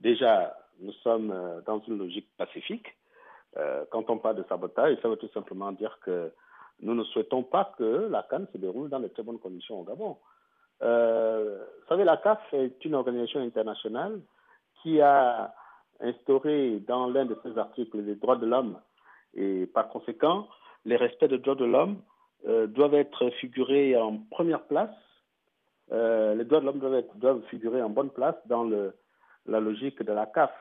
déjà, 0.00 0.56
nous 0.80 0.92
sommes 1.04 1.34
dans 1.66 1.80
une 1.80 1.98
logique 1.98 2.28
pacifique. 2.36 2.86
quand 3.90 4.08
on 4.08 4.18
parle 4.18 4.36
de 4.36 4.44
sabotage, 4.48 4.96
ça 5.02 5.08
veut 5.08 5.16
tout 5.16 5.30
simplement 5.34 5.72
dire 5.72 5.98
que 6.04 6.32
nous 6.82 6.94
ne 6.94 7.04
souhaitons 7.04 7.42
pas 7.42 7.72
que 7.76 8.08
la 8.10 8.22
Cannes 8.22 8.46
se 8.52 8.58
déroule 8.58 8.88
dans 8.88 9.00
de 9.00 9.08
très 9.08 9.22
bonnes 9.22 9.38
conditions 9.38 9.80
au 9.80 9.84
Gabon. 9.84 10.16
Euh, 10.82 11.58
vous 11.80 11.86
savez, 11.88 12.04
la 12.04 12.16
CAF 12.16 12.40
est 12.52 12.84
une 12.84 12.94
organisation 12.94 13.40
internationale 13.40 14.20
qui 14.82 15.00
a 15.00 15.52
instauré 16.00 16.80
dans 16.86 17.08
l'un 17.08 17.26
de 17.26 17.36
ses 17.42 17.58
articles 17.58 17.98
les 18.00 18.14
droits 18.14 18.36
de 18.36 18.46
l'homme 18.46 18.80
et 19.34 19.66
par 19.66 19.88
conséquent, 19.90 20.48
les 20.86 20.96
respects 20.96 21.26
des 21.26 21.38
droits 21.38 21.54
de 21.54 21.66
l'homme 21.66 22.00
euh, 22.48 22.66
doivent 22.66 22.94
être 22.94 23.28
figurés 23.40 23.94
en 23.96 24.16
première 24.30 24.62
place. 24.62 24.90
Euh, 25.92 26.34
les 26.34 26.44
droits 26.44 26.60
de 26.60 26.66
l'homme 26.66 26.78
doivent, 26.78 27.04
doivent, 27.16 27.42
figurer 27.50 27.82
en 27.82 27.90
bonne 27.90 28.10
place 28.10 28.36
dans 28.46 28.64
le, 28.64 28.94
la 29.46 29.60
logique 29.60 30.02
de 30.02 30.12
la 30.12 30.26
CAF. 30.26 30.52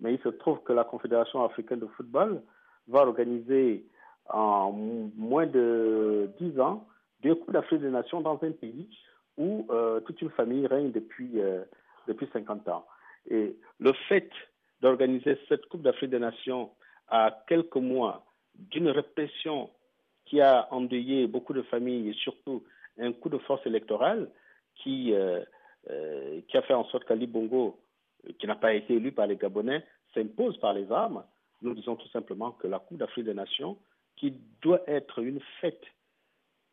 Mais 0.00 0.14
il 0.14 0.20
se 0.20 0.28
trouve 0.28 0.62
que 0.62 0.72
la 0.72 0.84
Confédération 0.84 1.44
africaine 1.44 1.80
de 1.80 1.86
football 1.86 2.42
va 2.86 3.00
organiser 3.00 3.84
en 4.28 4.72
moins 4.72 5.46
de 5.46 6.30
dix 6.38 6.58
ans 6.60 6.86
deux 7.22 7.34
coups 7.34 7.52
d'Afrique 7.52 7.80
des 7.80 7.90
Nations 7.90 8.20
dans 8.20 8.38
un 8.42 8.52
pays 8.52 8.88
où 9.36 9.66
euh, 9.70 10.00
toute 10.00 10.20
une 10.22 10.30
famille 10.30 10.66
règne 10.66 10.92
depuis, 10.92 11.40
euh, 11.40 11.62
depuis 12.06 12.28
50 12.32 12.68
ans. 12.68 12.86
Et 13.30 13.56
le 13.80 13.92
fait 14.08 14.30
d'organiser 14.80 15.38
cette 15.48 15.66
Coupe 15.66 15.82
d'Afrique 15.82 16.10
des 16.10 16.18
Nations 16.18 16.70
à 17.08 17.42
quelques 17.48 17.76
mois 17.76 18.24
d'une 18.54 18.88
répression 18.88 19.70
qui 20.26 20.40
a 20.40 20.68
endeuillé 20.72 21.26
beaucoup 21.26 21.54
de 21.54 21.62
familles 21.62 22.10
et 22.10 22.14
surtout 22.14 22.64
un 22.98 23.12
coup 23.12 23.28
de 23.28 23.38
force 23.38 23.64
électorale 23.66 24.28
qui, 24.74 25.14
euh 25.14 25.40
qui 26.48 26.56
a 26.56 26.62
fait 26.62 26.74
en 26.74 26.84
sorte 26.86 27.04
qu'Ali 27.04 27.26
Bongo, 27.26 27.78
qui 28.38 28.46
n'a 28.46 28.56
pas 28.56 28.74
été 28.74 28.94
élu 28.94 29.12
par 29.12 29.26
les 29.26 29.36
Gabonais, 29.36 29.84
s'impose 30.14 30.58
par 30.58 30.72
les 30.72 30.90
armes, 30.90 31.24
nous 31.62 31.74
disons 31.74 31.96
tout 31.96 32.08
simplement 32.08 32.52
que 32.52 32.66
la 32.66 32.78
Coupe 32.78 32.98
d'Afrique 32.98 33.24
des 33.24 33.34
Nations, 33.34 33.78
qui 34.16 34.34
doit 34.62 34.82
être 34.86 35.20
une 35.20 35.40
fête 35.60 35.82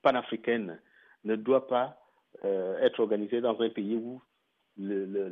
panafricaine, 0.02 0.80
ne 1.24 1.36
doit 1.36 1.68
pas 1.68 1.98
euh, 2.44 2.78
être 2.80 3.00
organisé 3.00 3.42
dans 3.42 3.60
un 3.62 3.70
pays 3.70 3.96
où 3.96 4.22
le 4.78 5.30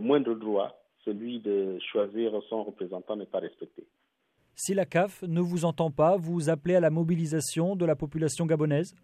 moindre 0.00 0.34
droit, 0.34 0.82
celui 1.04 1.40
de 1.40 1.78
choisir 1.90 2.32
son 2.48 2.64
représentant, 2.64 3.16
n'est 3.16 3.26
pas 3.26 3.38
respecté. 3.38 3.86
Si 4.54 4.74
la 4.74 4.84
CAF 4.84 5.22
ne 5.22 5.40
vous 5.40 5.64
entend 5.64 5.90
pas, 5.90 6.16
vous 6.16 6.50
appelez 6.50 6.74
à 6.76 6.80
la 6.80 6.90
mobilisation 6.90 7.74
de 7.74 7.86
la 7.86 7.96
population 7.96 8.44
gabonaise? 8.46 8.94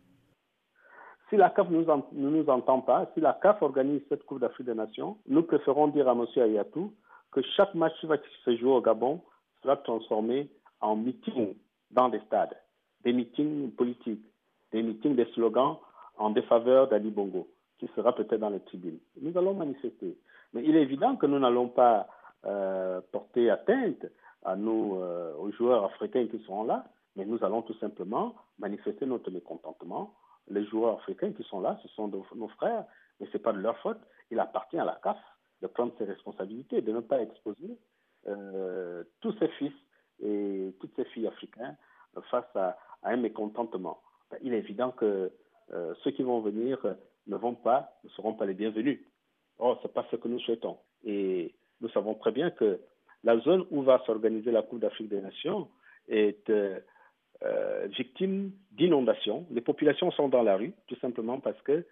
Si 1.29 1.37
la 1.37 1.51
CAF 1.51 1.69
ne 1.69 1.83
nous, 2.13 2.49
entend 2.49 2.81
pas, 2.81 3.11
si 3.15 3.21
la 3.21 3.35
CAF 3.35 3.61
organise 3.61 4.01
cette 4.09 4.25
Coupe 4.25 4.41
d'Afrique 4.41 4.67
des 4.67 4.75
Nations, 4.75 5.19
nous 5.27 5.43
préférons 5.43 5.89
dire 5.89 6.09
à 6.09 6.13
M. 6.13 6.25
Ayatou 6.37 6.95
que 7.33 7.43
chaque 7.57 7.75
match 7.75 7.93
qui 8.01 8.45
se 8.45 8.57
jouer 8.57 8.71
au 8.71 8.81
Gabon 8.81 9.21
sera 9.63 9.77
transformé 9.77 10.49
en 10.81 10.97
meeting 10.97 11.55
dans 11.91 12.09
des 12.09 12.21
stades, 12.21 12.57
des 13.05 13.13
meetings 13.13 13.71
politiques, 13.73 14.25
des 14.73 14.83
meetings 14.83 15.17
des 15.17 15.27
slogans 15.35 15.77
en 16.17 16.31
défaveur 16.31 16.89
d'Ali 16.89 17.11
Bongo, 17.11 17.49
qui 17.79 17.89
sera 17.95 18.15
peut-être 18.15 18.41
dans 18.41 18.51
les 18.51 18.61
tribunes. 18.61 18.99
Nous 19.21 19.37
allons 19.37 19.55
manifester. 19.55 20.17
Mais 20.53 20.65
il 20.65 20.77
est 20.77 20.83
évident 20.83 21.17
que 21.17 21.27
nous 21.27 21.39
n'allons 21.39 21.69
pas 21.69 22.09
euh, 22.47 23.01
porter 23.13 23.51
atteinte 23.51 24.07
à 24.45 24.55
euh, 24.55 25.35
aux 25.37 25.53
joueurs 25.53 25.85
africains 25.85 26.27
qui 26.27 26.39
seront 26.45 26.65
là, 26.65 26.85
mais 27.17 27.25
nous 27.25 27.43
allons 27.45 27.63
tout 27.63 27.75
simplement 27.75 28.35
manifester 28.59 29.05
notre 29.07 29.31
mécontentement. 29.31 30.15
Les 30.51 30.65
joueurs 30.67 30.99
africains 30.99 31.33
qui 31.33 31.43
sont 31.45 31.61
là, 31.61 31.79
ce 31.83 31.89
sont 31.89 32.09
nos 32.09 32.49
frères, 32.49 32.85
mais 33.21 33.27
ce 33.27 33.33
n'est 33.37 33.43
pas 33.43 33.53
de 33.53 33.59
leur 33.59 33.77
faute. 33.79 34.01
Il 34.31 34.41
appartient 34.41 34.79
à 34.79 34.85
la 34.85 34.99
CAF 35.03 35.19
de 35.63 35.67
prendre 35.67 35.93
ses 35.99 36.05
responsabilités, 36.05 36.81
de 36.81 36.93
ne 36.93 37.01
pas 37.01 37.21
exposer 37.21 37.79
euh, 38.27 39.05
tous 39.21 39.33
ses 39.39 39.49
fils 39.49 39.73
et 40.21 40.75
toutes 40.81 40.95
ses 40.97 41.05
filles 41.07 41.27
africaines 41.27 41.77
face 42.31 42.57
à, 42.57 42.77
un 43.05 43.17
mécontentement. 43.17 44.01
Il 44.43 44.53
est 44.55 44.59
évident 44.59 44.91
que 44.91 45.31
euh, 45.73 45.95
ceux 46.03 46.11
qui 46.11 46.23
vont 46.23 46.41
venir 46.41 46.79
ne 47.27 47.37
vont 47.37 47.55
pas, 47.55 47.93
ne 48.03 48.09
seront 48.11 48.35
pas 48.35 48.45
les 48.45 48.55
bienvenus. 48.55 49.01
Or, 49.59 49.79
ce 49.81 49.87
n'est 49.87 49.93
pas 49.93 50.05
ce 50.11 50.17
que 50.17 50.27
nous 50.27 50.41
souhaitons. 50.41 50.79
Et 51.05 51.55
nous 51.81 51.89
savons 51.91 52.15
très 52.15 52.33
bien 52.33 52.51
que 52.51 52.81
la 53.23 53.39
zone 53.39 53.67
où 53.71 53.83
va 53.83 54.03
s'organiser 54.05 54.51
la 54.51 54.63
Coupe 54.63 54.81
d'Afrique 54.81 55.09
des 55.09 55.21
Nations 55.21 55.69
est 56.09 56.51
euh, 56.51 56.81
euh, 57.45 57.87
victime 57.97 58.53
d'inondations. 58.73 59.47
Les 59.51 59.61
populations 59.61 60.11
sont 60.11 60.29
dans 60.29 60.43
la 60.43 60.57
rue, 60.57 60.73
tout 60.87 60.97
simplement 60.97 61.39
parce 61.41 61.61
que 61.63 61.85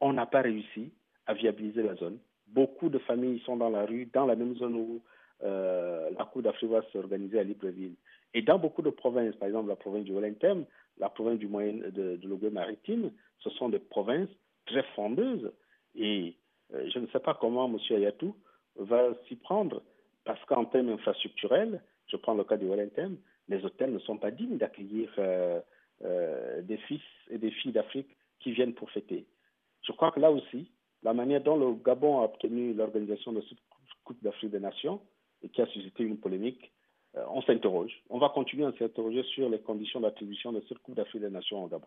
on 0.00 0.12
n'a 0.12 0.26
pas 0.26 0.42
réussi 0.42 0.92
à 1.26 1.34
viabiliser 1.34 1.82
la 1.82 1.94
zone. 1.96 2.18
Beaucoup 2.46 2.88
de 2.88 2.98
familles 2.98 3.40
sont 3.40 3.56
dans 3.56 3.68
la 3.68 3.84
rue, 3.84 4.06
dans 4.06 4.26
la 4.26 4.36
même 4.36 4.56
zone 4.56 4.74
où 4.74 5.02
euh, 5.42 6.08
la 6.16 6.24
Coupe 6.24 6.42
d'Afrique 6.42 6.70
va 6.70 6.82
s'organiser 6.92 7.38
à 7.38 7.42
Libreville. 7.42 7.94
Et 8.34 8.42
dans 8.42 8.58
beaucoup 8.58 8.82
de 8.82 8.90
provinces, 8.90 9.36
par 9.36 9.48
exemple 9.48 9.68
la 9.68 9.76
province 9.76 10.04
du 10.04 10.12
Wellington, 10.12 10.64
la 10.98 11.08
province 11.08 11.38
du 11.38 11.48
moyen 11.48 11.74
de, 11.90 12.16
de 12.16 12.48
maritime, 12.48 13.10
ce 13.40 13.50
sont 13.50 13.68
des 13.68 13.78
provinces 13.78 14.30
très 14.66 14.82
fondeuses. 14.94 15.52
Et 15.94 16.36
euh, 16.74 16.88
je 16.92 16.98
ne 16.98 17.06
sais 17.08 17.20
pas 17.20 17.36
comment 17.40 17.66
M. 17.66 17.78
Ayatou 17.90 18.34
va 18.76 19.14
s'y 19.26 19.36
prendre, 19.36 19.82
parce 20.24 20.42
qu'en 20.46 20.64
termes 20.64 20.90
infrastructurels, 20.90 21.80
je 22.06 22.16
prends 22.16 22.34
le 22.34 22.44
cas 22.44 22.56
du 22.56 22.66
Wellington, 22.66 23.16
les 23.48 23.64
hôtels 23.64 23.92
ne 23.92 23.98
sont 23.98 24.18
pas 24.18 24.30
dignes 24.30 24.58
d'accueillir 24.58 25.10
euh, 25.18 25.60
euh, 26.04 26.62
des 26.62 26.76
fils 26.78 27.02
et 27.30 27.38
des 27.38 27.50
filles 27.50 27.72
d'Afrique 27.72 28.08
qui 28.40 28.52
viennent 28.52 28.74
pour 28.74 28.90
fêter. 28.90 29.26
Je 29.82 29.92
crois 29.92 30.12
que 30.12 30.20
là 30.20 30.30
aussi, 30.30 30.70
la 31.02 31.14
manière 31.14 31.42
dont 31.42 31.56
le 31.56 31.74
Gabon 31.74 32.20
a 32.20 32.24
obtenu 32.24 32.74
l'organisation 32.74 33.32
de 33.32 33.40
cette 33.42 33.58
Coupe 34.04 34.22
d'Afrique 34.22 34.50
des 34.50 34.60
Nations, 34.60 35.00
et 35.42 35.48
qui 35.48 35.60
a 35.60 35.66
suscité 35.66 36.02
une 36.02 36.18
polémique, 36.18 36.72
euh, 37.16 37.24
on 37.30 37.42
s'interroge. 37.42 37.92
On 38.10 38.18
va 38.18 38.28
continuer 38.30 38.64
à 38.64 38.72
s'interroger 38.72 39.22
sur 39.34 39.48
les 39.48 39.60
conditions 39.60 40.00
d'attribution 40.00 40.52
de 40.52 40.62
cette 40.68 40.78
Coupe 40.78 40.96
d'Afrique 40.96 41.22
des 41.22 41.30
Nations 41.30 41.64
au 41.64 41.68
Gabon. 41.68 41.86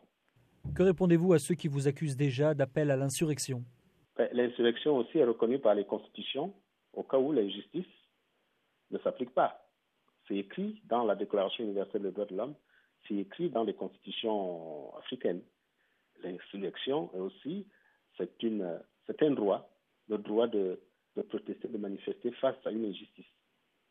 Que 0.76 0.84
répondez-vous 0.84 1.34
à 1.34 1.40
ceux 1.40 1.56
qui 1.56 1.68
vous 1.68 1.88
accusent 1.88 2.16
déjà 2.16 2.54
d'appel 2.54 2.92
à 2.92 2.96
l'insurrection? 2.96 3.64
Ben, 4.16 4.30
L'insurrection 4.34 4.98
aussi 4.98 5.18
est 5.18 5.26
reconnue 5.26 5.60
par 5.60 5.76
les 5.76 5.86
constitutions 5.86 6.54
au 6.94 7.04
cas 7.04 7.18
où 7.18 7.32
l'injustice 7.32 7.86
ne 8.92 8.98
s'applique 9.00 9.34
pas. 9.34 9.61
C'est 10.32 10.38
écrit 10.38 10.82
dans 10.86 11.04
la 11.04 11.16
Déclaration 11.16 11.66
universelle 11.66 12.04
des 12.04 12.12
droits 12.12 12.26
de 12.26 12.38
l'homme, 12.38 12.56
c'est 13.06 13.16
écrit 13.16 13.50
dans 13.50 13.66
les 13.66 13.74
constitutions 13.74 14.96
africaines. 14.96 15.42
L'insurrection 16.24 17.12
est 17.14 17.20
aussi, 17.20 17.68
c'est 18.18 19.24
un 19.24 19.32
droit, 19.32 19.70
le 20.08 20.18
droit 20.18 20.48
de, 20.48 20.80
de 21.18 21.22
protester, 21.22 21.68
de 21.68 21.78
manifester 21.78 22.32
face 22.32 22.56
à 22.64 22.72
une 22.72 22.86
injustice. 22.86 23.26